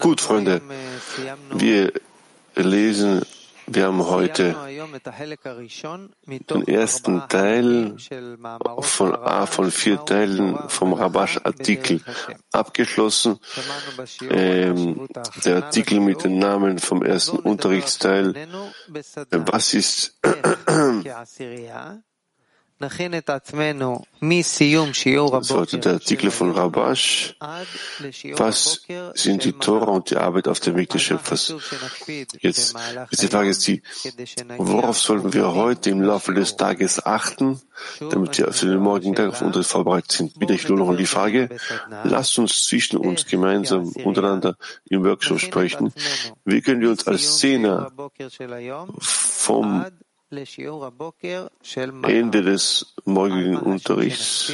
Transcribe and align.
Gut, 0.00 0.20
Freunde, 0.20 0.62
wir 1.50 1.92
lesen, 2.54 3.22
wir 3.66 3.86
haben 3.86 4.06
heute 4.06 4.54
den 6.38 6.68
ersten 6.68 7.28
Teil 7.28 7.96
von, 8.80 9.14
A 9.14 9.46
von 9.46 9.70
vier 9.70 10.04
Teilen 10.04 10.56
vom 10.68 10.92
Rabash-Artikel 10.92 12.00
abgeschlossen. 12.52 13.38
Ähm, 14.30 15.08
der 15.44 15.56
Artikel 15.56 16.00
mit 16.00 16.24
dem 16.24 16.38
Namen 16.38 16.78
vom 16.78 17.02
ersten 17.02 17.38
Unterrichtsteil. 17.38 18.48
Was 19.30 19.74
ist 19.74 20.18
heute 25.50 25.78
der 25.78 25.92
Artikel 25.94 26.30
von 26.30 26.50
Rabash. 26.50 27.34
Was 28.36 28.82
sind 29.14 29.44
die 29.44 29.52
Tora 29.52 29.92
und 29.92 30.10
die 30.10 30.16
Arbeit 30.16 30.46
auf 30.46 30.60
dem 30.60 30.76
Weg 30.76 30.90
des 30.90 31.00
Schöpfers? 31.00 31.54
Jetzt 32.40 32.74
ist 33.10 33.22
die 33.22 33.28
Frage 33.28 33.48
ist 33.48 33.66
die, 33.66 33.82
worauf 34.58 34.98
sollten 34.98 35.32
wir 35.32 35.54
heute 35.54 35.88
im 35.88 36.02
Laufe 36.02 36.34
des 36.34 36.58
Tages 36.58 37.04
achten, 37.04 37.60
damit 37.98 38.36
wir 38.36 38.52
für 38.52 38.66
den 38.66 38.80
morgigen 38.80 39.14
Tag 39.14 39.30
auf 39.30 39.40
Unterricht 39.40 39.70
vorbereitet 39.70 40.12
sind? 40.12 40.38
Bitte 40.38 40.52
ich 40.52 40.68
nur 40.68 40.76
noch 40.76 40.94
die 40.94 41.06
Frage, 41.06 41.48
lasst 42.04 42.38
uns 42.38 42.64
zwischen 42.64 42.98
uns 42.98 43.24
gemeinsam 43.24 43.88
untereinander 44.04 44.56
im 44.90 45.02
Workshop 45.02 45.40
sprechen. 45.40 45.94
Wie 46.44 46.60
können 46.60 46.82
wir 46.82 46.90
uns 46.90 47.06
als 47.06 47.36
Szene 47.36 47.90
vom 48.98 49.86
Ende 52.03 52.41
des 52.41 52.93
morgigen 53.03 53.57
Unterrichts 53.57 54.53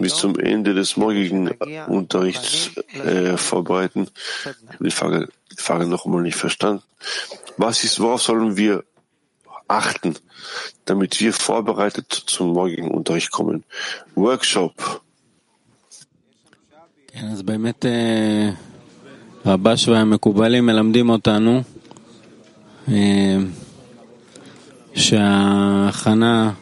bis 0.00 0.14
zum 0.16 0.36
Ende 0.38 0.74
des 0.74 0.96
morgigen 0.96 1.48
Unterrichts 1.86 2.76
äh, 2.92 3.36
vorbereiten. 3.36 4.08
Die 4.80 4.90
Frage, 4.90 5.28
die 5.52 5.62
Frage 5.62 5.86
noch 5.86 6.06
einmal 6.06 6.22
nicht 6.22 6.36
verstanden. 6.36 6.82
Was 7.56 7.84
ist, 7.84 8.00
worauf 8.00 8.22
sollen 8.22 8.56
wir 8.56 8.84
achten, 9.68 10.16
damit 10.86 11.20
wir 11.20 11.32
vorbereitet 11.32 12.12
zum 12.12 12.52
morgigen 12.52 12.90
Unterricht 12.90 13.30
kommen? 13.30 13.64
Workshop. 14.16 14.74
אז 17.32 17.42
באמת 17.42 17.84
רבש 19.46 19.88
והמקובלים 19.88 20.66
מלמדים 20.66 21.08
אותנו 21.10 21.62
שההכנה 24.94 26.52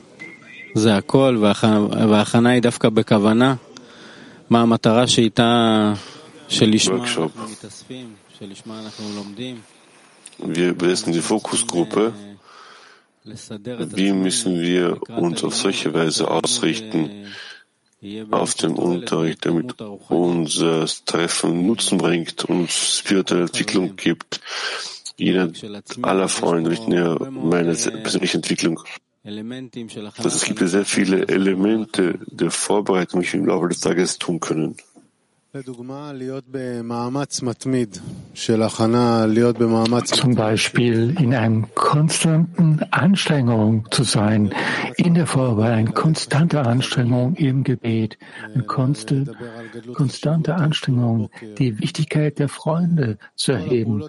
זה 0.75 0.97
הכל, 0.97 1.36
וההכנה 2.08 2.50
היא 2.50 2.62
דווקא 2.62 2.88
בכוונה. 2.88 3.55
מה 4.50 4.61
המטרה 4.61 5.06
שאיתה, 5.06 5.92
שלשמה 6.48 6.97
אנחנו 6.97 7.30
מתאספים, 7.50 8.14
שלשמה 8.38 8.80
אנחנו 8.84 9.05
לומדים. 9.14 9.61
Wir 10.38 10.75
besetzen 10.75 11.12
die 11.12 11.20
Fokusgruppe. 11.20 12.12
Wie 13.94 14.12
müssen 14.12 14.61
wir 14.61 14.98
uns 15.08 15.44
auf 15.44 15.55
solche 15.55 15.94
Weise 15.94 16.28
ausrichten 16.28 17.27
auf 18.30 18.55
dem 18.55 18.75
Unterricht, 18.75 19.47
damit 19.47 19.80
unser 20.08 20.86
Treffen 21.06 21.66
Nutzen 21.66 21.98
bringt 21.98 22.44
und 22.47 22.70
spirituelle 22.70 23.44
Entwicklung 23.44 23.94
gibt? 23.94 24.41
jeder 25.17 25.51
aller 26.03 26.29
Freunde, 26.29 26.69
nicht 26.69 26.87
nur 26.87 27.29
meine 27.31 27.73
persönliche 27.73 28.37
Entwicklung. 28.37 28.79
Also 29.23 30.27
es 30.27 30.45
gibt 30.45 30.59
sehr 30.59 30.85
viele 30.85 31.27
Elemente 31.27 32.19
der 32.27 32.49
Vorbereitung, 32.49 33.21
die 33.21 33.33
wir 33.33 33.39
im 33.41 33.47
Laufe 33.47 33.67
des 33.67 33.81
Tages 33.81 34.19
tun 34.19 34.39
können. 34.39 34.77
Zum 40.05 40.36
Beispiel 40.36 41.16
in 41.19 41.33
einer 41.33 41.67
konstanten 41.73 42.80
Anstrengung 42.91 43.88
zu 43.89 44.03
sein, 44.03 44.53
in 44.97 45.16
der 45.16 45.25
Vorwahl, 45.25 45.72
eine 45.72 45.91
konstante 45.91 46.62
Anstrengung 46.62 47.34
im 47.35 47.63
Gebet, 47.63 48.19
eine 48.53 48.63
konstante, 48.63 49.34
konstante 49.94 50.53
Anstrengung, 50.56 51.29
die 51.57 51.79
Wichtigkeit 51.79 52.38
der 52.38 52.50
Freunde 52.50 53.18
zu 53.35 53.53
erheben, 53.53 54.03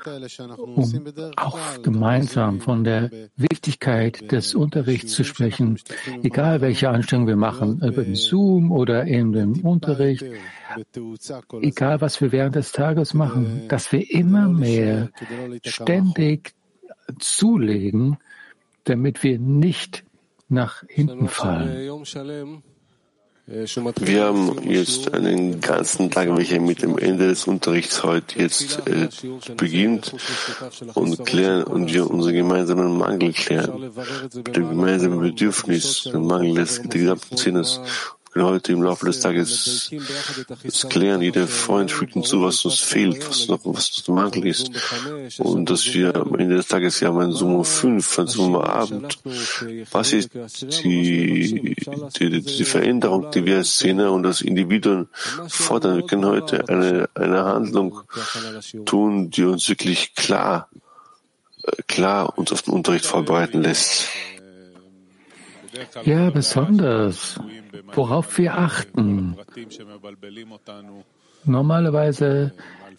um 0.57 1.05
auch 1.37 1.59
gemeinsam 1.83 2.61
von 2.61 2.85
der 2.85 3.11
Wichtigkeit 3.37 4.31
des 4.33 4.55
Unterrichts 4.55 5.13
zu 5.13 5.25
sprechen, 5.25 5.79
egal 6.23 6.61
welche 6.61 6.91
Anstrengung 6.91 7.27
wir 7.27 7.37
machen, 7.37 7.81
über 7.83 8.05
Zoom 8.15 8.71
oder 8.71 9.05
in 9.05 9.33
dem 9.33 9.61
Unterricht, 9.61 10.27
egal 11.61 12.01
was 12.01 12.21
wir 12.21 12.33
während 12.33 12.55
des 12.55 12.73
Tages 12.73 13.15
machen, 13.15 13.69
dass 13.69 13.93
wir 13.93 14.11
immer 14.11 14.49
mehr 14.49 15.11
ständig 15.65 16.55
zulegen, 17.19 18.19
damit 18.85 19.23
wir 19.23 19.39
nicht 19.39 20.05
nach 20.49 20.83
hinten 20.89 21.29
fallen. 21.29 22.63
Wir 23.51 24.25
haben 24.25 24.71
jetzt 24.71 25.15
einen 25.15 25.63
ganzen 25.63 26.11
Tag, 26.11 26.29
welcher 26.37 26.61
mit 26.61 26.83
dem 26.83 26.99
Ende 26.99 27.29
des 27.29 27.47
Unterrichts 27.47 28.05
heute 28.05 28.41
jetzt 28.41 28.87
äh, 28.87 29.09
beginnt 29.57 30.15
und 30.93 31.25
klären 31.25 31.65
und 31.65 31.91
wir 31.91 32.11
unseren 32.11 32.35
gemeinsamen 32.35 32.99
Mangel 32.99 33.33
klären, 33.33 33.91
mit 34.35 34.55
dem 34.55 34.69
gemeinsamen 34.69 35.21
Bedürfnis, 35.21 36.03
den 36.03 36.27
Mangel 36.27 36.57
des, 36.57 36.83
des 36.83 36.91
gesamten 36.91 37.37
Sinnes 37.39 37.81
können 38.39 38.51
heute 38.51 38.73
im 38.73 38.83
Laufe 38.83 39.07
des 39.07 39.21
Tages 39.21 39.91
es 40.63 40.89
klären. 40.89 41.23
Jeder 41.23 41.47
Freund 41.47 41.91
fügt 41.91 42.13
hinzu, 42.13 42.43
was 42.43 42.65
uns 42.65 42.81
fehlt, 42.81 43.29
was 43.29 43.49
noch, 43.49 43.61
was 43.65 44.03
der 44.05 44.15
Mangel 44.15 44.47
ist. 44.47 44.71
Und 45.39 45.71
dass 45.71 45.93
wir 45.93 46.15
am 46.15 46.35
Ende 46.37 46.57
des 46.57 46.69
Tages 46.69 47.01
ja 47.01 47.13
ein 47.13 47.33
Summe 47.33 47.65
5, 47.65 48.19
ein 48.19 48.27
Summe 48.27 48.65
Abend. 48.65 49.19
Was 49.91 50.13
ist 50.13 50.31
die, 50.85 51.77
die, 52.19 52.43
die 52.43 52.65
Veränderung, 52.65 53.31
die 53.33 53.45
wir 53.45 53.57
als 53.59 53.71
Szene 53.73 54.11
und 54.11 54.25
als 54.25 54.41
Individuen 54.41 55.09
fordern? 55.49 55.97
Wir 55.97 56.07
können 56.07 56.27
heute 56.27 56.69
eine, 56.69 57.09
eine 57.15 57.45
Handlung 57.45 58.03
tun, 58.85 59.31
die 59.31 59.45
uns 59.45 59.69
wirklich 59.69 60.15
klar, 60.15 60.69
klar 61.89 62.39
uns 62.39 62.53
auf 62.53 62.63
den 62.63 62.75
Unterricht 62.75 63.07
vorbereiten 63.07 63.63
lässt. 63.63 64.09
Ja, 66.05 66.31
besonders 66.31 67.41
worauf 67.95 68.39
wir 68.39 68.57
achten. 68.57 69.37
Normalerweise 71.45 72.53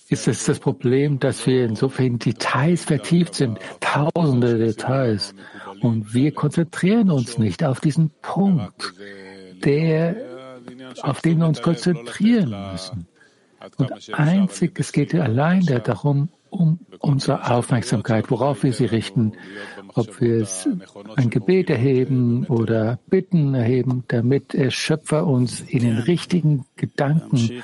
ist 0.09 0.27
es 0.27 0.45
das 0.45 0.59
Problem, 0.59 1.19
dass 1.19 1.45
wir 1.45 1.65
in 1.65 1.75
so 1.75 1.87
vielen 1.89 2.17
Details 2.17 2.85
vertieft 2.85 3.35
sind, 3.35 3.59
tausende 3.79 4.57
Details. 4.57 5.35
Und 5.81 6.13
wir 6.13 6.33
konzentrieren 6.33 7.11
uns 7.11 7.37
nicht 7.37 7.63
auf 7.63 7.79
diesen 7.79 8.09
Punkt, 8.21 8.93
der, 9.63 10.15
auf 11.03 11.21
den 11.21 11.39
wir 11.39 11.47
uns 11.47 11.61
konzentrieren 11.61 12.71
müssen. 12.71 13.07
Und 13.77 14.13
einzig, 14.13 14.79
es 14.79 14.91
geht 14.91 15.13
allein 15.13 15.65
darum, 15.65 16.29
um 16.49 16.79
unsere 16.99 17.49
Aufmerksamkeit, 17.49 18.29
worauf 18.29 18.63
wir 18.63 18.73
sie 18.73 18.85
richten, 18.85 19.33
ob 19.93 20.21
wir 20.21 20.41
es 20.41 20.67
ein 21.15 21.29
Gebet 21.29 21.69
erheben 21.69 22.45
oder 22.45 22.99
Bitten 23.07 23.55
erheben, 23.55 24.03
damit 24.07 24.53
der 24.53 24.71
Schöpfer 24.71 25.25
uns 25.25 25.61
in 25.61 25.79
den 25.79 25.97
richtigen 25.97 26.65
Gedanken 26.75 27.63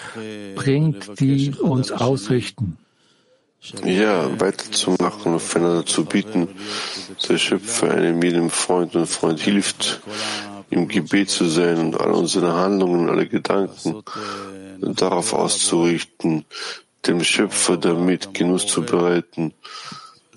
bringt, 0.55 1.19
die 1.19 1.51
uns 1.51 1.91
ausrichten. 1.91 2.77
Ja, 3.83 4.39
weiterzumachen, 4.39 5.33
aufeinander 5.33 5.85
zu 5.85 6.05
bieten. 6.05 6.49
Der 7.27 7.37
Schöpfer 7.37 7.91
einem 7.91 8.21
jedem 8.21 8.49
Freund 8.49 8.95
und 8.95 9.07
Freund 9.07 9.39
hilft, 9.39 10.01
im 10.69 10.87
Gebet 10.87 11.29
zu 11.29 11.45
sein 11.45 11.77
und 11.77 11.99
alle 11.99 12.13
unsere 12.13 12.53
Handlungen, 12.53 13.09
alle 13.09 13.27
Gedanken 13.27 14.03
darauf 14.81 15.33
auszurichten, 15.33 16.45
dem 17.07 17.23
Schöpfer 17.23 17.77
damit 17.77 18.33
Genuss 18.33 18.67
zu 18.67 18.83
bereiten. 18.83 19.53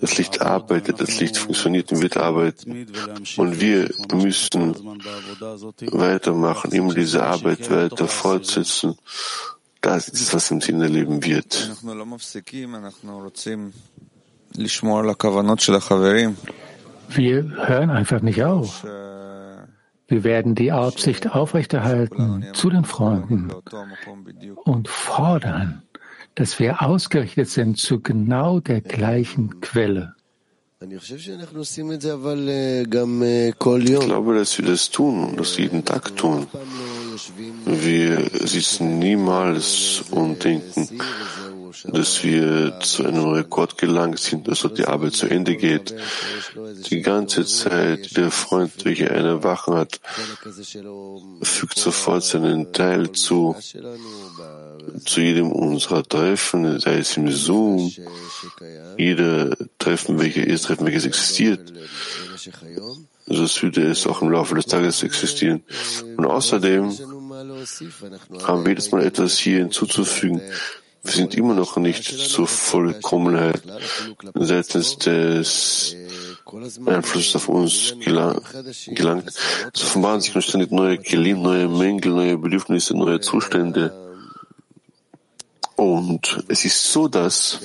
Das 0.01 0.17
Licht 0.17 0.41
arbeitet, 0.41 1.01
das 1.01 1.19
Licht 1.19 1.37
funktioniert 1.37 1.91
und 1.91 2.01
wird 2.01 2.15
arbeiten. 2.15 2.87
Und 3.35 3.59
wir 3.59 3.89
müssen 4.13 4.75
weitermachen, 5.91 6.71
immer 6.71 6.93
diese 6.93 7.23
Arbeit 7.23 7.69
weiter 7.69 8.07
fortsetzen. 8.07 8.95
Das 9.81 10.07
ist 10.07 10.33
was 10.33 10.51
im 10.51 10.61
Sinne 10.61 10.87
leben 10.87 11.23
wird. 11.23 11.71
Wir 17.09 17.67
hören 17.67 17.89
einfach 17.89 18.21
nicht 18.21 18.43
auf. 18.43 18.85
Wir 20.07 20.23
werden 20.23 20.55
die 20.55 20.71
Absicht 20.71 21.29
aufrechterhalten 21.29 22.47
zu 22.53 22.69
den 22.71 22.83
Freunden 22.83 23.51
und 24.63 24.87
fordern, 24.87 25.83
dass 26.39 26.57
wir 26.57 26.81
ausgerichtet 26.81 27.49
sind 27.49 27.77
zu 27.77 27.99
genau 27.99 28.61
der 28.61 28.79
gleichen 28.79 29.59
Quelle. 29.59 30.15
Ich 30.81 31.19
glaube, 33.99 34.35
dass 34.35 34.57
wir 34.57 34.65
das 34.65 34.89
tun 34.89 35.23
und 35.25 35.37
das 35.37 35.57
jeden 35.57 35.83
Tag 35.83 36.15
tun. 36.15 36.47
Wir 37.65 38.29
sitzen 38.47 38.99
niemals 38.99 40.05
und 40.11 40.41
denken, 40.41 40.87
dass 41.85 42.23
wir 42.23 42.79
zu 42.79 43.05
einem 43.05 43.25
Rekord 43.29 43.77
gelangt 43.77 44.19
sind, 44.19 44.47
dass 44.47 44.61
dort 44.61 44.77
die 44.77 44.85
Arbeit 44.85 45.13
zu 45.13 45.27
Ende 45.27 45.55
geht. 45.55 45.95
Die 46.89 47.01
ganze 47.01 47.45
Zeit 47.45 48.15
der 48.17 48.31
Freund, 48.31 48.71
welcher 48.83 49.11
eine 49.11 49.29
Erwachen 49.29 49.75
hat, 49.75 49.99
fügt 51.41 51.77
sofort 51.77 52.23
seinen 52.23 52.71
Teil 52.73 53.11
zu, 53.11 53.55
zu 55.05 55.21
jedem 55.21 55.51
unserer 55.51 56.03
Treffen, 56.03 56.79
sei 56.79 56.99
es 56.99 57.17
im 57.17 57.29
Zoom, 57.31 57.91
jeder 58.97 59.55
Treffen, 59.77 60.19
welches 60.19 60.45
ist, 60.45 60.65
Treffen, 60.65 60.85
welches 60.85 61.05
existiert. 61.05 61.73
So 63.31 63.43
würde 63.61 63.83
es 63.83 64.07
auch 64.07 64.23
im 64.23 64.31
Laufe 64.31 64.55
des 64.55 64.65
Tages 64.65 65.03
existieren. 65.03 65.63
Und 66.17 66.25
außerdem 66.25 66.89
haben 68.43 68.63
wir 68.63 68.69
jedes 68.69 68.91
Mal 68.91 69.05
etwas 69.05 69.37
hier 69.37 69.59
hinzuzufügen. 69.59 70.41
Wir 71.03 71.13
sind 71.13 71.35
immer 71.35 71.53
noch 71.53 71.77
nicht 71.77 72.03
zur 72.03 72.47
Vollkommenheit 72.47 73.61
seitens 74.35 74.97
des 74.97 75.95
Einflusses 76.85 77.35
auf 77.35 77.49
uns 77.49 77.95
gelang, 77.99 78.41
gelangt. 78.87 79.31
Es 79.73 79.83
offenbaren 79.83 80.19
sich 80.21 80.33
ständig 80.43 80.71
neue 80.71 80.97
Kelim, 80.97 81.41
neue 81.41 81.67
Mängel, 81.69 82.11
neue 82.11 82.37
Bedürfnisse, 82.37 82.97
neue 82.97 83.19
Zustände. 83.21 83.93
Und 85.75 86.43
es 86.49 86.65
ist 86.65 86.91
so, 86.91 87.07
dass 87.07 87.59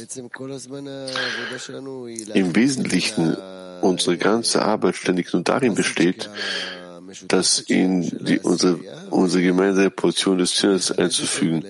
im 2.34 2.54
Wesentlichen 2.54 3.36
unsere 3.80 4.16
ganze 4.16 4.62
Arbeit 4.62 4.94
ständig 4.94 5.32
nur 5.32 5.42
darin 5.42 5.74
besteht, 5.74 6.30
das 7.28 7.58
in 7.60 8.02
die, 8.02 8.40
unsere, 8.40 8.78
unsere 9.10 9.42
gemeinsame 9.42 9.90
Portion 9.90 10.38
des 10.38 10.56
Sinnes 10.56 10.90
einzufügen, 10.92 11.64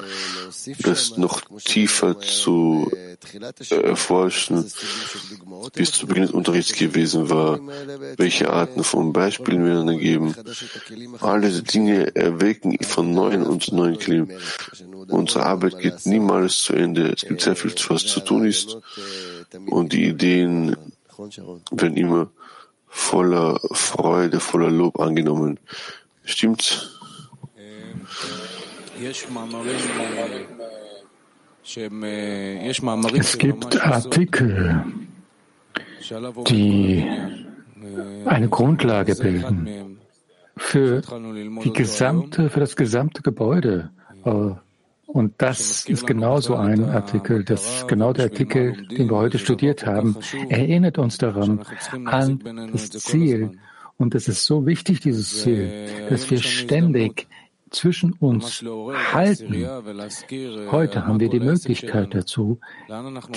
das 0.81 1.17
noch 1.17 1.43
tiefer 1.65 2.19
zu 2.21 2.91
äh, 3.71 3.75
erforschen, 3.75 4.65
wie 5.75 5.83
es 5.83 5.93
zu 5.93 6.07
Beginn 6.07 6.25
des 6.25 6.33
Unterrichts 6.33 6.75
gewesen 6.75 7.31
war, 7.31 7.61
welche 8.17 8.51
Arten 8.51 8.85
von 8.85 9.13
Beispielen 9.13 9.65
wir 9.65 9.75
dann 9.75 9.99
geben. 9.99 10.35
Alle 11.21 11.49
diese 11.49 11.63
Dinge 11.63 12.15
erwecken 12.15 12.77
von 12.83 13.13
neuen 13.13 13.43
und 13.43 13.73
neuen 13.73 13.99
Klim. 13.99 14.31
Unsere 15.09 15.45
Arbeit 15.45 15.79
geht 15.79 16.07
niemals 16.07 16.63
zu 16.63 16.73
Ende. 16.75 17.13
Es 17.13 17.23
gibt 17.23 17.43
sehr 17.43 17.57
viel, 17.57 17.73
was 17.89 18.07
zu 18.07 18.21
tun 18.21 18.47
ist. 18.47 18.79
Und 19.67 19.93
die 19.93 20.07
Ideen 20.07 20.77
werden 21.71 21.97
immer 21.97 22.31
voller 22.95 23.59
Freude, 23.73 24.39
voller 24.39 24.71
Lob 24.71 25.01
angenommen. 25.01 25.59
Stimmt's? 26.25 26.91
Es 33.15 33.39
gibt 33.39 33.83
Artikel, 33.85 34.85
die 36.49 37.11
eine 38.27 38.49
Grundlage 38.49 39.15
bilden 39.17 39.99
für 40.57 41.03
die 41.65 41.73
gesamte, 41.73 42.49
für 42.49 42.61
das 42.61 42.77
gesamte 42.77 43.23
Gebäude. 43.23 43.91
Und 45.07 45.35
das 45.39 45.85
ist 45.87 46.07
genauso 46.07 46.57
ein 46.57 46.85
Artikel, 46.85 47.45
das 47.45 47.65
ist 47.67 47.89
genau 47.89 48.13
der 48.13 48.25
Artikel, 48.27 48.87
den 48.89 49.09
wir 49.11 49.17
heute 49.17 49.39
studiert 49.39 49.87
haben, 49.87 50.17
erinnert 50.49 50.99
uns 50.99 51.19
daran, 51.19 51.65
an 52.07 52.71
das 52.73 52.91
Ziel. 52.91 53.59
Und 53.97 54.15
es 54.15 54.29
ist 54.29 54.45
so 54.45 54.67
wichtig, 54.67 55.01
dieses 55.01 55.43
Ziel, 55.43 55.71
dass 56.09 56.31
wir 56.31 56.43
ständig 56.43 57.29
zwischen 57.71 58.13
uns 58.13 58.63
halten. 59.13 59.67
Heute 60.71 61.07
haben 61.07 61.21
wir 61.21 61.29
die 61.29 61.41
Möglichkeit 61.41 62.15
dazu, 62.15 62.61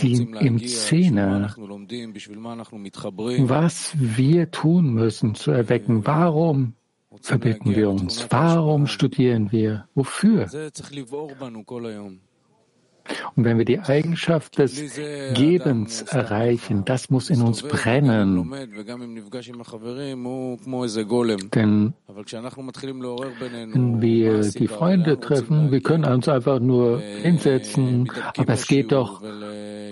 die 0.02 0.22
im 0.40 0.60
Zehner, 0.66 1.54
was 3.48 3.94
wir 3.98 4.52
tun 4.52 4.94
müssen, 4.94 5.36
zu 5.36 5.52
erwecken. 5.52 6.06
Warum 6.06 6.74
verbitten 7.22 7.76
wir 7.76 7.90
uns? 7.90 8.28
Warum 8.30 8.88
studieren 8.88 9.52
wir? 9.52 9.88
Wofür? 9.96 10.48
Und 13.36 13.46
wenn 13.46 13.58
wir 13.58 13.66
die 13.66 13.80
Eigenschaft 13.80 14.58
des 14.58 15.00
Gebens 15.34 16.02
erreichen, 16.02 16.84
das 16.86 17.10
muss 17.10 17.30
in 17.30 17.42
uns 17.42 17.64
brennen. 17.64 18.52
Denn 21.56 21.94
wenn 23.74 24.02
wir 24.02 24.52
die 24.52 24.68
Freunde 24.68 25.20
treffen, 25.20 25.72
wir 25.72 25.82
können 25.82 26.06
uns 26.06 26.28
einfach 26.28 26.60
nur 26.60 27.00
hinsetzen, 27.00 28.12
aber 28.38 28.54
es 28.54 28.68
geht 28.68 28.92
doch 28.92 29.22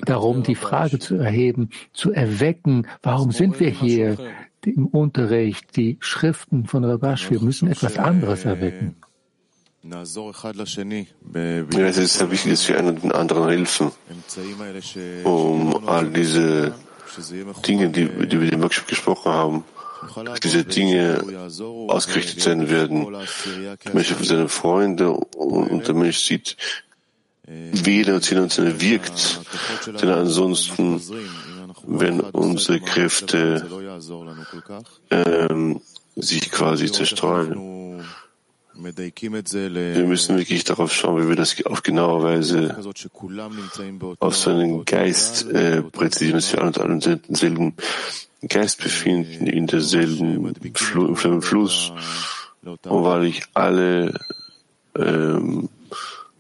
darum, 0.06 0.44
die 0.44 0.56
Frage 0.56 1.00
zu 1.00 1.16
erheben, 1.16 1.70
zu 1.94 2.12
erwecken, 2.12 2.88
warum 3.02 3.32
sind 3.32 3.60
wir 3.60 3.70
hier? 3.70 4.18
Im 4.68 4.88
Unterricht, 4.88 5.76
die 5.76 5.98
Schriften 6.00 6.66
von 6.66 6.84
Rabash, 6.84 7.30
wir 7.30 7.42
müssen 7.42 7.70
etwas 7.70 7.98
anderes 7.98 8.46
erwecken. 8.46 8.96
Ja, 9.84 10.02
es 10.02 11.98
ist 11.98 12.14
sehr 12.16 12.32
wichtig, 12.32 12.52
dass 12.52 12.68
wir 12.68 12.80
einen 12.80 13.00
den 13.00 13.12
anderen 13.12 13.50
helfen, 13.50 13.92
um 15.24 15.88
all 15.88 16.10
diese 16.10 16.74
Dinge, 17.68 17.90
die, 17.90 18.08
die 18.28 18.42
wir 18.42 18.52
im 18.52 18.62
Workshop 18.64 18.88
gesprochen 18.88 19.32
haben, 19.32 19.64
dass 20.26 20.40
diese 20.40 20.64
Dinge 20.64 21.24
ausgerichtet 21.88 22.42
sein 22.42 22.70
werden. 22.70 23.06
Der 23.86 23.94
Mensch 23.94 24.12
für 24.12 24.26
seine 24.26 24.50
Freunde 24.50 25.12
und 25.12 25.88
der 25.88 25.94
Mensch 25.94 26.20
sieht, 26.20 26.58
wie 27.48 27.98
jeder 27.98 28.16
und 28.16 28.28
jeder 28.28 28.82
wirkt, 28.82 29.42
denn 30.02 30.10
ansonsten 30.10 31.00
wenn 31.88 32.20
unsere 32.20 32.80
Kräfte 32.80 33.66
ähm, 35.10 35.82
sich 36.16 36.52
quasi 36.52 36.92
zerstreuen. 36.92 38.04
Wir 38.78 40.06
müssen 40.06 40.38
wirklich 40.38 40.66
darauf 40.66 40.92
schauen, 40.94 41.24
wie 41.24 41.30
wir 41.30 41.36
das 41.36 41.56
auf 41.66 41.82
genaue 41.82 42.24
Weise 42.24 42.78
auf 44.20 44.36
seinen 44.36 44.84
Geist 44.84 45.50
äh, 45.50 45.82
präzisieren, 45.82 46.36
dass 46.36 46.52
wir 46.52 46.60
alle 46.60 46.68
und 46.68 46.78
alle 46.80 47.18
denselben 47.18 47.74
Geist 48.48 48.80
befinden, 48.80 49.48
in 49.48 49.68
derselben 49.68 50.54
Fl 50.76 51.16
im 51.28 51.42
Fluss. 51.42 51.92
Und 52.64 53.04
weil 53.04 53.26
ich 53.26 53.44
alle 53.54 54.14
ähm, 54.98 55.70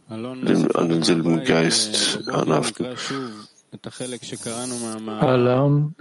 an 0.09 0.89
denselben 0.89 1.43
Geist 1.43 2.27
anhaften. 2.27 2.85
Alarm 5.19 5.95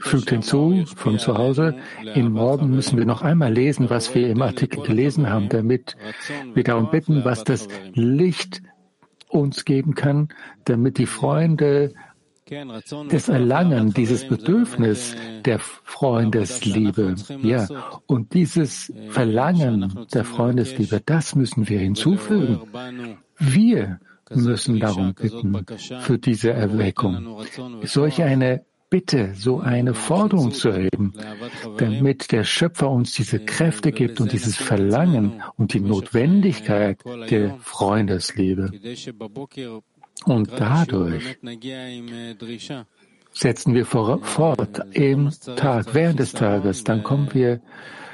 fügt 0.00 0.30
hinzu 0.30 0.84
von 0.96 1.18
zu 1.18 1.36
Hause. 1.36 1.76
Im 2.14 2.32
Morgen 2.32 2.70
müssen 2.70 2.98
wir 2.98 3.06
noch 3.06 3.22
einmal 3.22 3.52
lesen, 3.52 3.90
was 3.90 4.14
wir 4.14 4.28
im 4.28 4.42
Artikel 4.42 4.82
gelesen 4.82 5.28
haben, 5.30 5.48
damit 5.48 5.96
wir 6.54 6.64
darum 6.64 6.90
bitten, 6.90 7.24
was 7.24 7.44
das 7.44 7.68
Licht 7.94 8.62
uns 9.28 9.64
geben 9.64 9.94
kann, 9.94 10.28
damit 10.64 10.98
die 10.98 11.06
Freunde 11.06 11.92
das 13.08 13.28
Erlangen, 13.28 13.94
dieses 13.94 14.28
Bedürfnis 14.28 15.16
der 15.46 15.58
Freundesliebe, 15.58 17.14
ja, 17.42 17.66
und 18.06 18.34
dieses 18.34 18.92
Verlangen 19.08 20.06
der 20.12 20.24
Freundesliebe, 20.24 21.00
das 21.04 21.34
müssen 21.34 21.68
wir 21.68 21.78
hinzufügen. 21.78 22.60
Wir 23.38 23.98
müssen 24.36 24.80
darum 24.80 25.14
bitten 25.14 25.64
für 26.00 26.18
diese 26.18 26.52
Erweckung. 26.52 27.44
Solch 27.82 28.22
eine 28.22 28.64
Bitte, 28.94 29.34
so 29.34 29.58
eine 29.58 29.92
Forderung 29.92 30.52
zu 30.52 30.68
erheben, 30.68 31.14
damit 31.78 32.30
der 32.30 32.44
Schöpfer 32.44 32.88
uns 32.88 33.12
diese 33.12 33.40
Kräfte 33.40 33.90
gibt 33.90 34.20
und 34.20 34.30
dieses 34.32 34.56
Verlangen 34.56 35.42
und 35.56 35.74
die 35.74 35.80
Notwendigkeit 35.80 37.02
der 37.28 37.56
Freundesliebe. 37.60 38.70
Und 40.26 40.48
dadurch 40.56 41.38
setzen 43.32 43.74
wir 43.74 43.84
fort 43.84 44.80
im 44.92 45.30
Tag, 45.56 45.92
während 45.92 46.20
des 46.20 46.30
Tages, 46.30 46.84
dann 46.84 47.02
kommen 47.02 47.34
wir, 47.34 47.60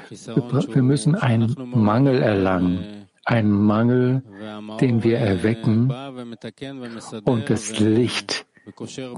wir 0.09 0.81
müssen 0.81 1.13
einen 1.13 1.55
Mangel 1.75 2.23
erlangen 2.23 3.00
ein 3.31 3.49
Mangel, 3.49 4.23
den 4.81 5.03
wir 5.03 5.17
erwecken 5.17 5.89
und 7.23 7.49
das 7.49 7.79
Licht 7.79 8.45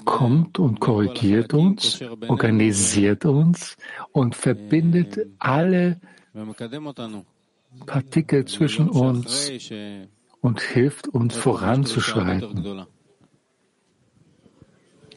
kommt 0.06 0.60
und 0.60 0.80
korrigiert 0.80 1.54
uns, 1.56 2.00
organisiert 2.28 3.26
uns 3.26 3.76
und 4.12 4.36
verbindet 4.36 5.18
alle 5.40 6.00
Partikel 7.88 8.46
zwischen 8.46 8.88
uns 8.88 9.52
und 10.42 10.62
hilft 10.62 11.08
uns 11.08 11.36
voranzuschreiten. 11.36 12.86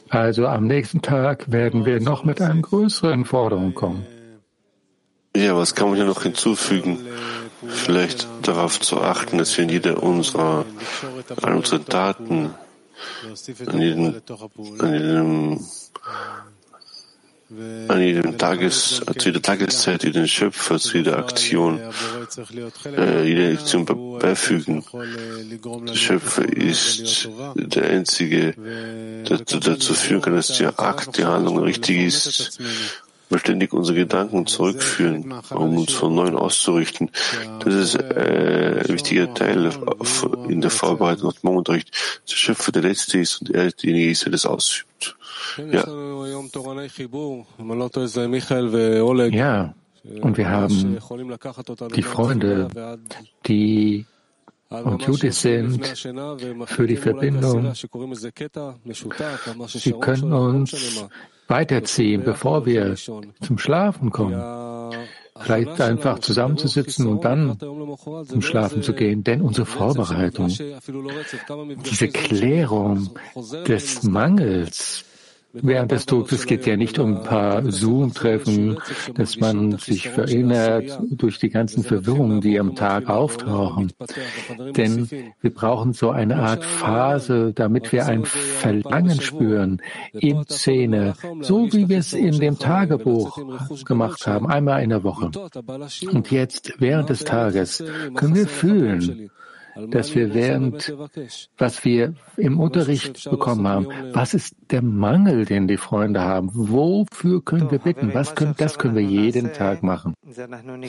Also 0.09 0.47
am 0.47 0.65
nächsten 0.65 1.01
Tag 1.03 1.51
werden 1.51 1.85
wir 1.85 1.99
noch 2.01 2.23
mit 2.23 2.41
einer 2.41 2.59
größeren 2.61 3.25
Forderung 3.25 3.75
kommen. 3.75 4.05
Ja, 5.35 5.55
was 5.55 5.75
kann 5.75 5.89
man 5.89 5.97
hier 5.97 6.05
noch 6.05 6.23
hinzufügen? 6.23 6.97
Vielleicht 7.65 8.27
darauf 8.43 8.79
zu 8.79 9.01
achten, 9.01 9.37
dass 9.37 9.57
wir 9.57 9.63
in 9.63 9.69
jeder 9.69 10.03
unserer, 10.03 10.65
all 11.41 11.55
unserer 11.55 11.79
Daten 11.79 12.53
an 13.65 13.81
jedem, 13.81 14.21
an 14.79 14.93
jedem 14.93 15.59
an 17.87 18.01
jedem 18.01 18.37
Tages, 18.37 19.01
zu 19.17 19.29
jeder 19.29 19.41
Tageszeit, 19.41 20.03
jeden 20.03 20.27
Schöpfer, 20.27 20.79
zu 20.79 20.97
jeder 20.97 21.17
Aktion, 21.17 21.79
äh, 22.85 23.23
jede 23.23 23.57
Aktion 23.57 23.85
beifügen. 24.19 24.83
Der 25.87 25.95
Schöpfer 25.95 26.43
ist 26.43 27.29
der 27.55 27.89
Einzige, 27.89 28.53
der 29.29 29.37
dazu 29.37 29.93
führen 29.93 30.21
kann, 30.21 30.35
dass 30.35 30.57
der 30.57 30.77
Akt, 30.77 31.17
die 31.17 31.23
Handlung 31.23 31.59
richtig 31.59 31.97
ist 31.99 32.59
beständig 33.29 33.73
unsere 33.73 33.97
Gedanken 33.97 34.45
zurückführen, 34.45 35.33
um 35.51 35.77
uns 35.77 35.93
von 35.93 36.15
neuem 36.15 36.35
auszurichten. 36.35 37.11
Das 37.59 37.73
ist 37.73 37.95
äh, 37.95 38.83
ein 38.87 38.93
wichtiger 38.93 39.33
Teil 39.33 39.71
in 40.47 40.61
der 40.61 40.69
Vorbereitung 40.69 41.27
auf 41.27 41.33
den 41.33 41.41
Morgenunterricht. 41.43 41.91
Der 42.29 42.35
Schöpfer 42.35 42.71
der 42.71 42.83
Letzte 42.83 43.19
ist 43.19 43.41
und 43.41 43.49
er 43.51 43.65
ist 43.65 43.83
derjenige, 43.83 44.17
der 44.17 44.31
das 44.31 44.45
ausübt. 44.45 45.17
Ja. 45.71 45.83
Ja, 49.33 49.73
und 50.21 50.37
wir 50.37 50.49
haben 50.49 50.97
die 51.95 52.01
Freunde, 52.03 52.67
die 53.45 54.05
und 54.69 55.05
Judith 55.05 55.41
sind 55.41 55.87
für 56.65 56.87
die 56.87 56.97
Verbindung. 56.97 57.73
Sie 59.67 59.93
können 59.93 60.33
uns 60.33 61.07
weiterziehen, 61.47 62.23
bevor 62.23 62.65
wir 62.65 62.95
zum 62.95 63.57
Schlafen 63.57 64.11
kommen. 64.11 64.91
Vielleicht 65.39 65.79
einfach 65.81 66.19
zusammenzusitzen 66.19 67.07
und 67.07 67.23
dann 67.23 67.57
zum 67.59 68.41
Schlafen 68.41 68.81
zu 68.81 68.93
gehen. 68.93 69.23
Denn 69.23 69.41
unsere 69.41 69.65
Vorbereitung, 69.65 70.47
diese 71.85 72.07
Klärung 72.07 73.09
des 73.67 74.03
Mangels, 74.03 75.05
während 75.61 75.91
des 75.91 76.05
Todes 76.05 76.45
geht 76.45 76.65
ja 76.65 76.77
nicht 76.77 76.99
um 76.99 77.17
ein 77.17 77.23
paar 77.23 77.63
Zoom-Treffen, 77.71 78.77
dass 79.15 79.39
man 79.39 79.77
sich 79.77 80.09
verinnert 80.09 80.99
durch 81.11 81.39
die 81.39 81.49
ganzen 81.49 81.83
Verwirrungen, 81.83 82.41
die 82.41 82.59
am 82.59 82.75
Tag 82.75 83.09
auftauchen. 83.09 83.91
Denn 84.75 85.09
wir 85.41 85.53
brauchen 85.53 85.93
so 85.93 86.09
eine 86.09 86.37
Art 86.37 86.63
Phase, 86.63 87.53
damit 87.53 87.91
wir 87.91 88.05
ein 88.05 88.25
Verlangen 88.25 89.21
spüren 89.21 89.81
in 90.13 90.45
Szene, 90.45 91.13
so 91.41 91.71
wie 91.71 91.89
wir 91.89 91.99
es 91.99 92.13
in 92.13 92.39
dem 92.39 92.59
Tagebuch 92.59 93.39
gemacht 93.85 94.27
haben, 94.27 94.47
einmal 94.47 94.83
in 94.83 94.89
der 94.89 95.03
Woche. 95.03 95.31
Und 96.11 96.31
jetzt, 96.31 96.73
während 96.79 97.09
des 97.09 97.23
Tages, 97.23 97.83
können 98.15 98.35
wir 98.35 98.47
fühlen, 98.47 99.29
dass 99.89 100.15
wir 100.15 100.33
während, 100.33 100.93
was 101.57 101.85
wir 101.85 102.13
im 102.35 102.59
Unterricht 102.59 103.29
bekommen 103.29 103.67
haben, 103.67 103.87
was 104.13 104.33
ist 104.33 104.55
der 104.71 104.81
Mangel, 104.81 105.45
den 105.45 105.67
die 105.67 105.77
Freunde 105.77 106.21
haben? 106.21 106.49
Wofür 106.53 107.43
können 107.43 107.71
wir 107.71 107.79
bitten? 107.79 108.13
Was 108.13 108.35
können, 108.35 108.55
das 108.57 108.77
können 108.77 108.95
wir 108.95 109.03
jeden 109.03 109.53
Tag 109.53 109.83
machen. 109.83 110.13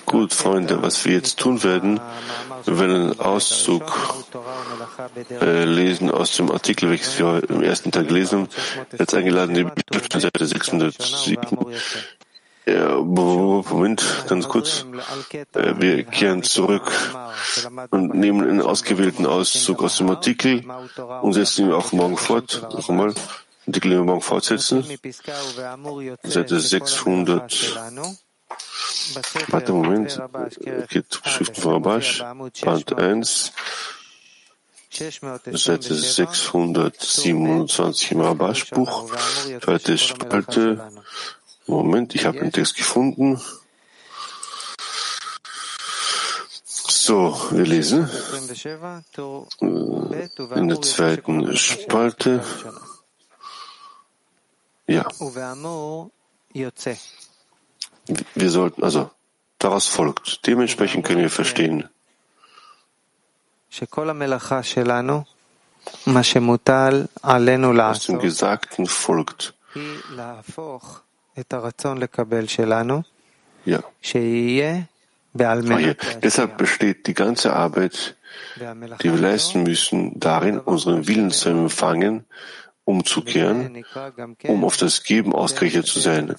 Gut, 0.06 0.32
Freunde, 0.32 0.82
was 0.82 1.04
wir 1.04 1.12
jetzt 1.14 1.38
tun 1.38 1.62
werden, 1.62 2.00
wir 2.64 2.78
werden 2.78 2.96
einen 2.96 3.20
Auszug 3.20 3.82
äh, 5.40 5.64
lesen 5.64 6.10
aus 6.10 6.36
dem 6.36 6.50
Artikel, 6.50 6.90
welches 6.90 7.18
wir 7.18 7.42
im 7.48 7.62
ersten 7.62 7.90
Tag 7.90 8.10
lesen. 8.10 8.48
Jetzt 8.98 9.14
eingeladen, 9.14 9.54
die 9.54 10.20
Seite 10.20 10.46
607. 10.46 11.58
Ja, 12.68 13.00
Moment, 13.00 14.04
ganz 14.28 14.48
kurz. 14.48 14.84
Äh, 15.54 15.74
wir 15.78 16.04
kehren 16.04 16.42
zurück 16.42 16.92
und 17.90 18.14
nehmen 18.14 18.46
einen 18.46 18.60
ausgewählten 18.60 19.24
Auszug 19.26 19.82
aus 19.82 19.96
dem 19.96 20.10
Artikel 20.10 20.62
und 21.22 21.32
setzen 21.32 21.66
ihn 21.66 21.72
auch 21.72 21.92
morgen 21.92 22.18
fort. 22.18 22.62
Noch 22.70 22.88
einmal. 22.88 23.14
Artikel 23.66 23.90
wir 23.92 24.04
morgen 24.04 24.20
fortsetzen. 24.20 24.84
Seite 26.24 26.60
600. 26.60 27.78
Warte, 29.48 29.72
Moment. 29.72 30.20
Geht 30.88 31.20
Schriften 31.24 31.60
von 31.60 31.72
Rabash. 31.74 32.22
Band 32.62 32.98
1. 32.98 33.52
Seite 35.52 35.94
627 35.94 38.12
im 38.12 38.20
Rabash-Buch. 38.20 39.10
Zweite 39.62 39.98
Spalte. 39.98 40.90
Moment, 41.68 42.14
ich 42.14 42.24
habe 42.24 42.38
den 42.38 42.50
Text 42.52 42.76
gefunden. 42.76 43.40
So, 46.64 47.36
wir 47.50 47.64
lesen 47.64 48.08
äh, 49.60 50.28
in 50.54 50.68
der 50.68 50.82
zweiten 50.82 51.56
Spalte. 51.56 52.44
Ja. 54.86 55.06
Wir 58.34 58.50
sollten, 58.50 58.82
also 58.82 59.10
daraus 59.58 59.86
folgt. 59.86 60.46
Dementsprechend 60.46 61.06
können 61.06 61.20
wir 61.22 61.30
verstehen, 61.30 61.88
was 67.88 68.06
dem 68.06 68.18
Gesagten 68.18 68.86
folgt, 68.86 69.54
ja. 73.64 73.82
Deshalb 76.22 76.56
besteht 76.56 77.06
die 77.06 77.14
ganze 77.14 77.52
Arbeit, 77.52 78.16
die 78.56 79.12
wir 79.12 79.20
leisten 79.20 79.62
müssen, 79.62 80.18
darin, 80.18 80.58
unseren 80.58 81.06
Willen 81.06 81.30
zu 81.30 81.50
empfangen, 81.50 82.24
umzukehren, 82.84 83.84
um 84.44 84.64
auf 84.64 84.76
das 84.76 85.02
Geben 85.04 85.34
ausgerichtet 85.34 85.86
zu 85.86 86.00
sein. 86.00 86.34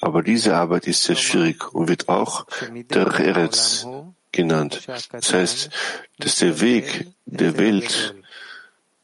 Aber 0.00 0.22
diese 0.22 0.56
Arbeit 0.56 0.86
ist 0.86 1.04
sehr 1.04 1.16
schwierig 1.16 1.72
und 1.72 1.88
wird 1.88 2.08
auch 2.08 2.46
der 2.90 3.06
Eretz 3.06 3.86
genannt. 4.32 4.86
Das 5.12 5.32
heißt, 5.32 5.70
dass 6.18 6.36
der 6.36 6.60
Weg 6.60 7.06
der 7.24 7.56
Welt 7.56 8.14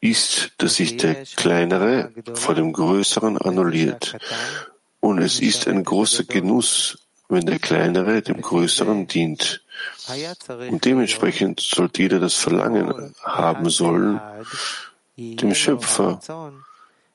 ist, 0.00 0.52
dass 0.58 0.74
sich 0.74 0.96
der 0.96 1.24
Kleinere 1.36 2.12
vor 2.34 2.54
dem 2.56 2.72
Größeren 2.72 3.38
annulliert 3.38 4.16
und 5.02 5.18
es 5.18 5.40
ist 5.40 5.66
ein 5.66 5.82
großer 5.82 6.22
Genuss, 6.24 6.96
wenn 7.28 7.44
der 7.44 7.58
Kleinere 7.58 8.22
dem 8.22 8.40
Größeren 8.40 9.08
dient. 9.08 9.64
Und 10.70 10.84
dementsprechend 10.84 11.60
sollte 11.60 12.02
jeder 12.02 12.20
das 12.20 12.34
Verlangen 12.34 13.12
haben 13.20 13.68
sollen, 13.68 14.20
dem 15.16 15.54
Schöpfer 15.56 16.20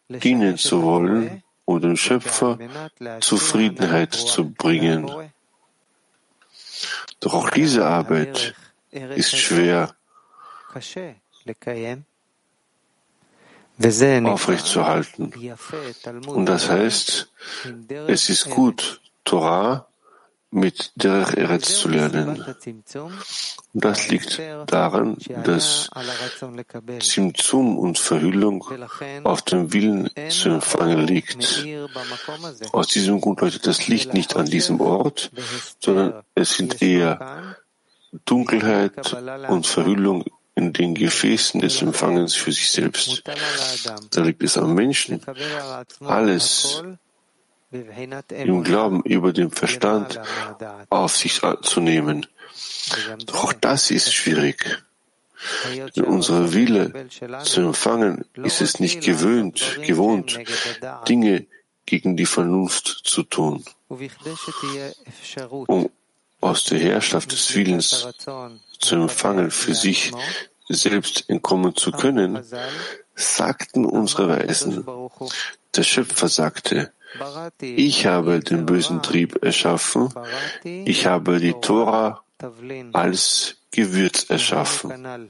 dienen 0.10 0.58
zu 0.58 0.84
wollen 0.84 1.44
und 1.64 1.84
dem 1.86 1.96
Schöpfer 1.96 2.60
Zufriedenheit 3.22 4.14
zu 4.14 4.50
bringen. 4.50 5.10
Doch 7.22 7.34
auch 7.36 7.50
diese 7.52 7.86
Arbeit 7.86 8.54
ist 8.92 9.38
schwer 9.38 9.96
aufrechtzuerhalten. 14.26 15.34
Und 16.28 16.46
das 16.46 16.70
heißt, 16.70 17.30
es 18.08 18.30
ist 18.30 18.50
gut, 18.50 19.02
Torah 19.24 19.88
mit 20.50 20.94
Derech 20.96 21.36
Eretz 21.36 21.80
zu 21.80 21.90
lernen. 21.90 22.42
Und 23.74 23.84
das 23.86 24.08
liegt 24.08 24.42
daran, 24.68 25.18
dass 25.44 25.90
Zimzum 27.00 27.78
und 27.78 28.00
Verhüllung 28.00 28.66
auf 29.24 29.42
dem 29.42 29.74
Willen 29.74 30.10
zu 30.30 30.50
empfangen 30.50 31.06
liegt. 31.06 31.66
Aus 32.72 32.88
diesem 32.88 33.20
Grund 33.20 33.42
leuchtet 33.42 33.68
das 33.68 33.88
Licht 33.88 34.14
nicht 34.14 34.36
an 34.36 34.46
diesem 34.46 34.80
Ort, 34.80 35.32
sondern 35.80 36.24
es 36.34 36.56
sind 36.56 36.82
eher 36.82 37.56
Dunkelheit 38.26 39.14
und 39.50 39.68
Verhüllung 39.68 40.24
in 40.58 40.74
den 40.74 40.96
Gefäßen 40.96 41.62
des 41.62 41.84
Empfangens 41.84 42.34
für 42.34 42.52
sich 42.52 42.72
selbst. 42.72 43.24
Da 44.10 44.22
liegt 44.22 44.42
es 44.42 44.58
am 44.58 44.74
Menschen, 44.74 45.22
alles 46.02 46.82
im 48.30 48.64
Glauben 48.64 49.04
über 49.04 49.34
den 49.34 49.52
Verstand 49.52 50.20
auf 50.90 51.16
sich 51.16 51.42
zu 51.62 51.80
nehmen. 51.80 52.26
Doch 53.28 53.44
auch 53.44 53.54
das 53.54 53.92
ist 53.92 54.12
schwierig. 54.12 54.84
In 55.94 56.06
unserer 56.06 56.52
Wille 56.54 57.08
zu 57.44 57.62
empfangen 57.62 58.26
ist 58.44 58.60
es 58.62 58.80
nicht 58.80 59.02
gewöhnt, 59.02 59.80
gewohnt, 59.86 60.40
Dinge 61.08 61.46
gegen 61.86 62.18
die 62.18 62.26
Vernunft 62.26 63.02
zu 63.04 63.22
tun. 63.22 63.64
Um 65.68 65.90
aus 66.42 66.64
der 66.66 66.80
Herrschaft 66.80 67.32
des 67.32 67.56
Willens 67.56 68.08
zu 68.80 68.96
empfangen, 68.96 69.52
für 69.52 69.74
sich 69.74 70.12
selbst 70.70 71.30
entkommen 71.30 71.76
zu 71.76 71.92
können, 71.92 72.44
sagten 73.16 73.86
unsere 73.86 74.30
Weisen. 74.30 74.86
Der 75.76 75.84
Schöpfer 75.84 76.28
sagte, 76.28 76.92
ich 77.62 78.06
habe 78.06 78.40
den 78.40 78.66
bösen 78.66 79.02
Trieb 79.02 79.44
erschaffen, 79.44 80.10
ich 80.64 81.06
habe 81.06 81.40
die 81.40 81.54
Tora 81.54 82.24
als 82.94 83.58
Gewürz 83.72 84.30
erschaffen. 84.30 85.30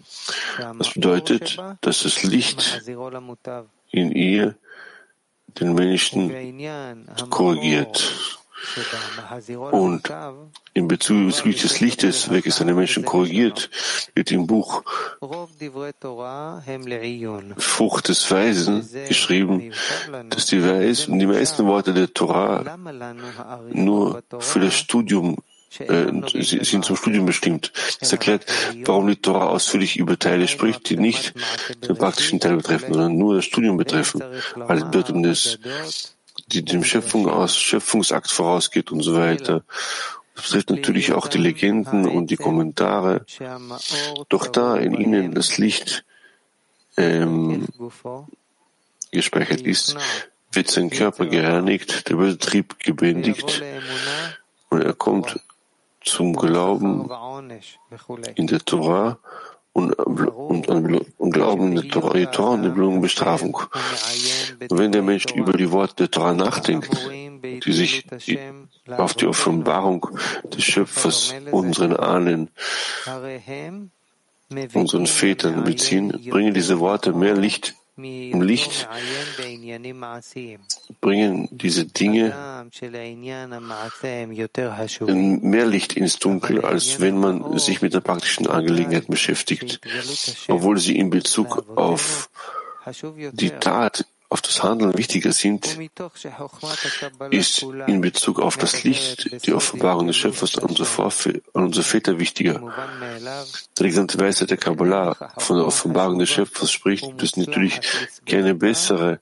Das 0.78 0.94
bedeutet, 0.94 1.58
dass 1.82 2.04
das 2.04 2.24
Licht 2.24 2.82
in 3.92 4.12
ihr 4.12 4.56
den 5.60 5.74
Menschen 5.74 6.32
korrigiert. 7.30 8.40
Und 9.72 10.12
in 10.74 10.88
Bezug 10.88 11.44
des 11.44 11.80
Lichtes, 11.80 12.30
welches 12.30 12.62
einen 12.62 12.76
Menschen 12.76 13.06
korrigiert, 13.06 13.70
wird 14.16 14.32
im 14.32 14.48
Buch 14.48 14.84
Frucht 17.58 18.08
des 18.10 18.32
Weisen 18.32 18.90
geschrieben, 19.08 19.72
dass 20.30 20.46
die 20.48 20.64
Weisen 20.64 21.20
die 21.20 21.26
meisten 21.26 21.66
Worte 21.68 21.94
der 21.94 22.14
Torah 22.14 22.78
nur 23.70 24.24
für 24.40 24.60
das 24.60 24.74
Studium 24.76 25.38
äh, 25.80 26.12
sind 26.64 26.86
zum 26.86 26.96
Studium 26.96 27.26
bestimmt. 27.26 27.72
Das 28.00 28.12
erklärt, 28.12 28.46
warum 28.86 29.08
die 29.08 29.18
Torah 29.18 29.48
ausführlich 29.48 29.98
über 29.98 30.18
Teile 30.18 30.48
spricht, 30.48 30.90
die 30.90 30.98
nicht 30.98 31.34
den 31.88 31.96
praktischen 31.96 32.40
Teil 32.40 32.56
betreffen, 32.56 32.94
sondern 32.94 33.18
nur 33.18 33.36
das 33.36 33.46
Studium 33.46 33.78
betreffen. 33.78 34.24
Alles 34.68 34.86
bedeutet 34.86 35.16
das 35.24 35.60
die 36.48 36.64
dem 36.64 36.84
Schöpfung 36.84 37.30
aus, 37.30 37.58
Schöpfungsakt 37.58 38.32
vorausgeht 38.32 38.92
und 38.92 39.02
so 39.02 39.16
weiter. 39.16 39.64
Das 40.36 40.46
betrifft 40.46 40.70
natürlich 40.70 41.14
auch 41.14 41.28
die 41.28 41.40
Legenden 41.40 42.08
und 42.08 42.30
die 42.30 42.38
Kommentare. 42.38 43.26
Doch 44.30 44.48
da 44.48 44.78
in 44.78 44.94
ihnen 44.94 45.34
das 45.34 45.58
Licht 45.58 46.06
ähm, 46.96 47.68
gespeichert 49.12 49.62
ist, 49.62 49.98
wird 50.52 50.70
sein 50.70 50.90
Körper 50.90 51.26
gereinigt, 51.26 52.10
der 52.10 52.16
böse 52.16 52.38
Trieb 52.38 52.80
gebändigt 52.80 53.62
und 54.70 54.82
er 54.82 54.94
kommt 54.94 55.40
zum 56.04 56.36
Glauben 56.36 57.10
in 58.36 58.48
der 58.48 58.60
Torah 58.60 59.20
und, 59.78 60.68
und, 60.68 61.06
und 61.18 61.32
Glauben 61.32 61.76
der 61.76 61.88
Torah, 61.88 62.50
und 62.50 62.64
die 62.64 62.70
Belohnung 62.70 63.02
Bestrafung. 63.02 63.62
Und 64.70 64.78
wenn 64.80 64.92
der 64.92 65.04
Mensch 65.04 65.26
über 65.36 65.54
die 65.54 65.72
Worte 65.72 65.96
der 65.96 66.12
Torah 66.12 66.34
nachdenkt, 66.34 66.90
die 67.64 67.72
sich 67.72 68.06
auf 68.90 69.14
die 69.14 69.28
Offenbarung 69.28 70.10
des 70.46 70.64
Schöpfers 70.64 71.36
unseren 71.52 71.96
Ahnen, 71.96 72.50
unseren 74.74 75.06
Vätern 75.06 75.64
beziehen, 75.64 76.10
bringen 76.28 76.56
diese 76.56 76.80
Worte 76.80 77.14
mehr 77.14 77.36
Licht 77.36 77.76
im 77.98 78.42
Licht 78.42 78.88
bringen 81.02 81.50
diese 81.52 81.86
Dinge 81.86 82.66
mehr 85.42 85.66
Licht 85.66 85.94
ins 85.94 86.20
Dunkel, 86.20 86.62
als 86.64 87.00
wenn 87.00 87.18
man 87.18 87.58
sich 87.58 87.82
mit 87.82 87.94
der 87.94 88.02
praktischen 88.02 88.48
Angelegenheit 88.48 89.08
beschäftigt, 89.08 89.82
obwohl 90.48 90.78
sie 90.78 90.98
in 90.98 91.10
Bezug 91.10 91.66
auf 91.76 92.30
die 93.34 93.50
Tat 93.50 94.06
auf 94.30 94.42
das 94.42 94.62
Handeln 94.62 94.98
wichtiger 94.98 95.32
sind, 95.32 95.78
ist 97.32 97.64
in 97.64 98.02
Bezug 98.02 98.40
auf 98.40 98.58
das 98.58 98.84
Licht 98.84 99.46
die 99.46 99.54
Offenbarung 99.54 100.08
des 100.08 100.18
Schöpfers 100.18 100.58
an 100.58 100.66
unsere, 100.66 101.84
Väter 101.84 102.20
wichtiger. 102.20 102.62
Die 103.80 103.84
gesamte 103.84 104.20
Weisheit 104.20 104.50
der 104.50 104.58
Kabbalah 104.58 105.16
von 105.38 105.58
der 105.58 105.66
Offenbarung 105.66 106.20
des 106.20 106.30
Schöpfers 106.30 106.72
spricht, 106.72 107.22
es 107.22 107.38
natürlich 107.38 107.80
keine 108.26 108.54
bessere 108.54 109.22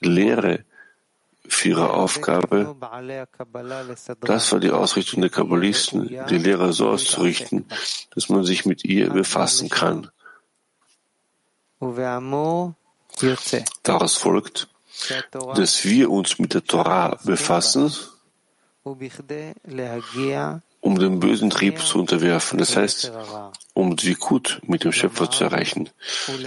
Lehre 0.00 0.64
für 1.46 1.68
ihre 1.68 1.90
Aufgabe. 1.90 2.76
Das 4.20 4.52
war 4.52 4.60
die 4.60 4.70
Ausrichtung 4.70 5.20
der 5.20 5.30
Kabbalisten, 5.30 6.08
die 6.28 6.38
Lehre 6.38 6.72
so 6.72 6.88
auszurichten, 6.88 7.66
dass 8.14 8.28
man 8.28 8.44
sich 8.44 8.66
mit 8.66 8.84
ihr 8.84 9.10
befassen 9.10 9.68
kann. 9.68 10.10
Daraus 13.82 14.16
folgt, 14.16 14.68
dass 15.54 15.84
wir 15.84 16.10
uns 16.10 16.38
mit 16.38 16.54
der 16.54 16.64
Torah 16.64 17.18
befassen, 17.24 17.92
um 20.82 20.98
den 20.98 21.20
bösen 21.20 21.50
Trieb 21.50 21.78
zu 21.80 21.98
unterwerfen, 21.98 22.58
das 22.58 22.76
heißt, 22.76 23.12
um 23.74 23.96
Dvikut 23.96 24.60
mit 24.66 24.84
dem 24.84 24.92
Schöpfer 24.92 25.30
zu 25.30 25.44
erreichen, 25.44 25.90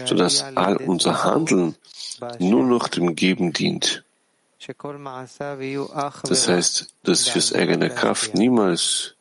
sodass 0.05 0.43
all 0.55 0.77
unser 0.77 1.23
Handeln 1.23 1.75
nur 2.39 2.65
noch 2.65 2.87
dem 2.87 3.15
Geben 3.15 3.53
dient. 3.53 4.03
Das 6.23 6.47
heißt, 6.47 6.87
dass 7.03 7.27
wir 7.27 7.37
aus 7.37 7.53
eigener 7.53 7.89
Kraft 7.89 8.33
niemals 8.33 9.15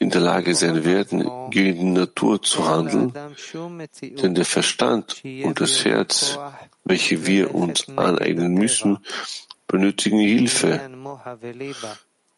in 0.00 0.08
der 0.08 0.22
Lage 0.22 0.54
sein 0.54 0.82
werden, 0.84 1.30
gegen 1.50 1.78
die 1.78 2.00
Natur 2.00 2.42
zu 2.42 2.66
handeln, 2.66 3.12
denn 4.00 4.34
der 4.34 4.46
Verstand 4.46 5.22
und 5.22 5.60
das 5.60 5.84
Herz, 5.84 6.38
welche 6.84 7.26
wir 7.26 7.54
uns 7.54 7.86
aneignen 7.96 8.54
müssen, 8.54 8.98
benötigen 9.68 10.18
Hilfe. 10.18 10.90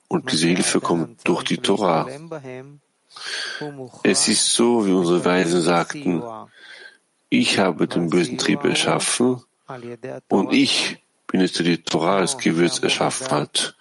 Und 0.09 0.33
diese 0.33 0.49
Hilfe 0.49 0.81
kommt 0.81 1.27
durch 1.27 1.45
die 1.45 1.59
Torah. 1.59 2.09
Es 4.03 4.27
ist 4.27 4.55
so, 4.55 4.85
wie 4.85 4.93
unsere 4.93 5.25
Weisen 5.25 5.63
sagten, 5.63 6.21
ich 7.29 7.59
habe 7.61 7.87
den 7.87 8.11
bösen 8.11 8.39
Trieb 8.39 8.65
erschaffen 8.65 9.41
und 10.29 10.53
ich 10.53 10.99
bin 11.29 11.41
es, 11.41 11.53
der 11.53 11.65
die 11.65 11.79
Torah 11.79 12.17
als 12.19 12.37
Gewürz 12.37 12.81
erschaffen 12.81 13.31
hat 13.31 13.77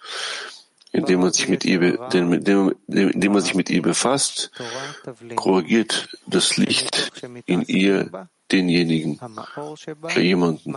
indem 0.92 1.20
man 1.20 1.32
sich 1.32 1.48
mit 1.48 1.64
ihr, 1.64 1.98
indem, 2.12 2.74
indem 2.86 3.32
man 3.32 3.42
sich 3.42 3.54
mit 3.54 3.70
ihr 3.70 3.82
befasst, 3.82 4.50
korrigiert 5.34 6.08
das 6.26 6.56
Licht 6.58 7.22
in 7.46 7.62
ihr 7.62 8.28
denjenigen, 8.50 9.18
für 10.08 10.20
jemanden. 10.20 10.76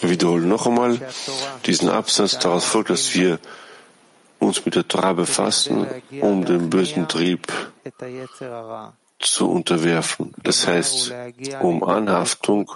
Wir 0.00 0.10
wiederholen 0.10 0.48
noch 0.48 0.66
einmal 0.66 1.00
diesen 1.64 1.88
Absatz. 1.88 2.38
Daraus 2.38 2.64
folgt, 2.64 2.90
dass 2.90 3.14
wir 3.14 3.38
uns 4.40 4.64
mit 4.64 4.74
der 4.74 4.86
Torah 4.86 5.12
befassen, 5.12 5.86
um 6.20 6.44
den 6.44 6.68
bösen 6.68 7.08
Trieb 7.08 7.46
zu 9.24 9.50
unterwerfen. 9.50 10.32
Das 10.42 10.66
heißt, 10.66 11.12
um 11.60 11.82
Anhaftung 11.84 12.70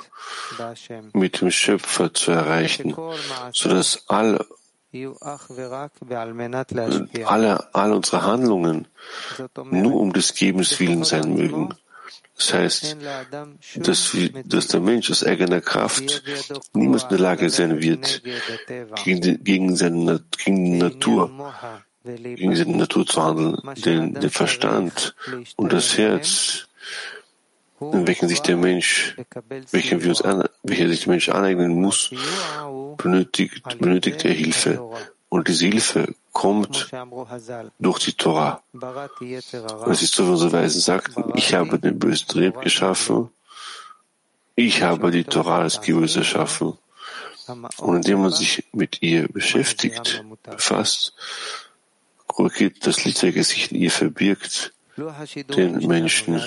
mit 1.13 1.41
dem 1.41 1.51
Schöpfer 1.51 2.13
zu 2.13 2.33
erreichen, 2.33 2.97
sodass 3.53 4.05
alle 4.09 4.47
alle, 7.25 7.75
all 7.75 7.93
unsere 7.93 8.23
Handlungen 8.23 8.89
nur 9.71 10.01
um 10.01 10.13
des 10.15 10.35
Gebens 10.35 10.81
willen 10.81 11.05
sein 11.05 11.35
mögen. 11.35 11.75
Das 12.37 12.55
heißt, 12.55 12.97
dass, 13.77 14.17
dass 14.45 14.69
der 14.69 14.81
Mensch 14.81 15.11
aus 15.11 15.25
eigener 15.25 15.61
Kraft 15.61 16.23
niemals 16.73 17.03
in 17.03 17.09
der 17.11 17.19
Lage 17.19 17.51
sein 17.51 17.83
wird, 17.83 18.23
gegen, 19.05 19.45
gegen, 19.45 19.77
seine, 19.77 20.25
gegen 20.45 20.65
die 20.65 20.79
Natur 20.79 21.53
gegen 22.17 22.55
die 22.55 22.65
Natur 22.67 23.07
zu 23.07 23.23
handeln, 23.23 23.57
denn 23.85 24.15
der 24.15 24.31
Verstand 24.31 25.15
und 25.57 25.73
das 25.73 25.99
Herz, 25.99 26.69
in 27.81 28.07
welchen 28.07 28.29
sich 28.29 28.41
der 28.41 28.57
Mensch, 28.57 29.17
welchen 29.71 30.03
wir 30.03 30.11
uns 30.11 30.23
an, 30.23 30.45
welcher 30.63 30.89
sich 30.89 31.05
der 31.05 31.11
Mensch 31.11 31.29
aneignen 31.29 31.81
muss, 31.81 32.11
benötigt, 32.97 33.63
benötigt 33.79 34.25
er 34.25 34.33
Hilfe. 34.33 34.83
Und 35.29 35.49
diese 35.49 35.67
Hilfe 35.67 36.15
kommt 36.33 36.91
durch 37.79 37.99
die 37.99 38.13
Torah. 38.13 38.63
Und 38.73 39.93
es 39.93 40.03
ist 40.03 40.15
so, 40.15 40.27
wie 40.27 40.31
unsere 40.31 40.53
Weisen 40.53 40.81
sagten, 40.81 41.33
ich 41.35 41.55
habe 41.55 41.79
den 41.79 41.99
bösen 41.99 42.29
Trieb 42.29 42.61
geschaffen, 42.63 43.29
ich 44.55 44.83
habe 44.83 45.11
die 45.11 45.25
Torah 45.25 45.61
als 45.61 45.81
Gewürz 45.81 46.17
erschaffen. 46.17 46.79
Und 47.79 47.97
indem 47.97 48.23
man 48.23 48.31
sich 48.31 48.65
mit 48.73 49.03
ihr 49.03 49.29
beschäftigt, 49.29 50.25
befasst, 50.43 51.15
korrigiert 52.39 52.87
das 52.87 53.05
Licht, 53.05 53.21
welches 53.25 53.49
sich 53.49 53.73
in 53.73 53.79
ihr 53.79 53.91
verbirgt, 53.91 54.73
den 55.57 55.85
Menschen. 55.89 56.41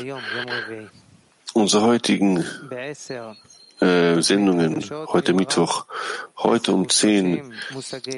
Unsere 1.52 1.84
heutigen 1.84 2.46
äh, 3.82 4.22
Sendungen, 4.22 4.90
heute 5.08 5.34
Mittwoch, 5.34 5.88
heute 6.38 6.72
um 6.72 6.88
10 6.88 7.54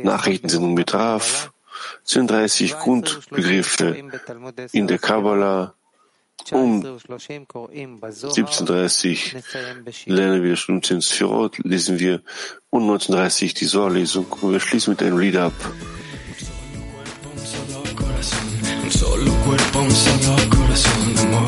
Nachrichtensendung 0.04 0.76
mit 0.76 0.94
Raf, 0.94 1.52
10.30 2.06 2.78
Grundbegriffe 2.78 4.04
in 4.72 4.86
der 4.86 5.00
Kabbalah, 5.00 5.74
um 6.52 6.84
17.30 6.84 9.42
lernen 10.06 10.44
wir 10.44 10.58
Stunden 10.58 11.02
Sphirot, 11.02 11.58
lesen 11.64 11.98
wir 11.98 12.22
und 12.70 12.88
19.30 12.88 13.56
die 13.56 13.66
Sohrlesung 13.66 14.28
und 14.42 14.52
wir 14.52 14.60
schließen 14.60 14.92
mit 14.92 15.02
einem 15.02 15.18
Lied 15.18 15.38
ab. 15.38 15.54
solo 18.94 19.32
cuerpo, 19.46 19.80
un 19.80 19.92
solo 19.92 20.36
corazón 20.50 21.16
de 21.16 21.22
amor. 21.22 21.46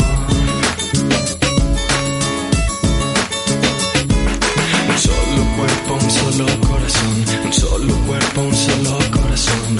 Un 4.90 4.98
solo 4.98 5.44
cuerpo, 5.58 5.94
un 5.94 6.12
solo 6.12 6.46
corazón, 6.68 7.26
un 7.46 7.54
solo 7.54 7.94
cuerpo, 8.08 8.42
un 8.42 8.56
solo 8.56 8.98
corazón. 9.12 9.75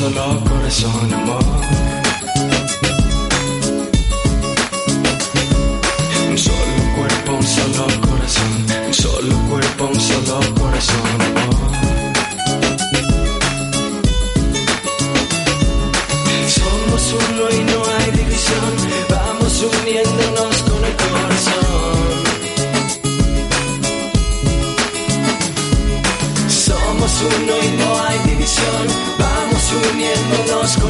Solo 0.00 0.40
corazón, 0.48 1.12
amor. 1.12 2.09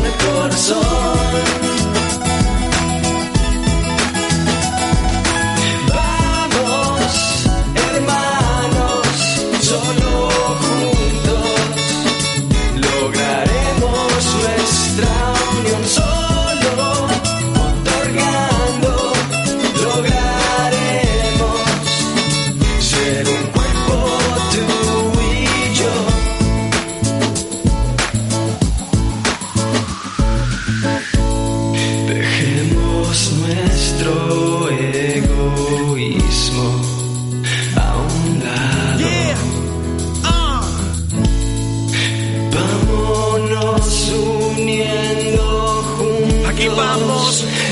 Con 0.00 0.06
el 0.06 0.12
corazón. 0.16 1.69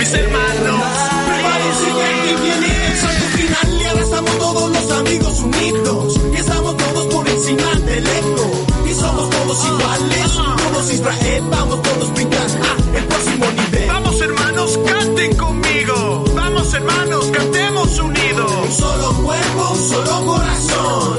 mis 0.08 0.14
hermanos. 0.14 0.80
Parece 1.42 1.84
que 1.84 2.04
aquí 2.04 2.42
viene 2.42 2.86
el 2.86 2.96
santo 2.96 3.26
final 3.36 3.80
y 3.80 3.84
ahora 3.84 4.02
estamos 4.02 4.38
todos 4.38 4.70
los 4.70 4.90
amigos 4.92 5.40
unidos. 5.40 6.20
Y 6.32 6.36
estamos 6.36 6.76
todos 6.76 7.06
por 7.14 7.28
encima 7.28 7.74
del 7.84 8.06
ego. 8.06 8.50
Y 8.88 8.94
somos 8.94 9.30
todos 9.30 9.64
iguales, 9.66 10.32
todos 10.32 10.92
Israel, 10.92 11.44
vamos 11.50 11.82
todos 11.82 12.08
pintas 12.10 12.56
a 12.56 12.96
el 12.96 13.04
próximo 13.04 13.46
nivel. 13.50 13.88
Vamos 13.88 14.20
hermanos, 14.20 14.78
canten 14.86 15.36
conmigo. 15.36 16.24
Vamos 16.34 16.72
hermanos, 16.74 17.26
cantemos 17.26 17.98
unidos. 17.98 18.52
Un 18.64 18.72
solo 18.72 19.12
cuerpo, 19.22 19.70
un 19.72 19.88
solo 19.88 20.26
corazón. 20.26 21.17